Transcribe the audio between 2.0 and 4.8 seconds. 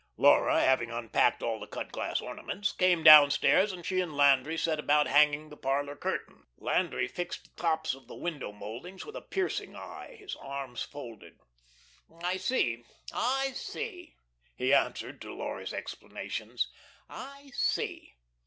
ornaments, came down stairs, and she and Landry set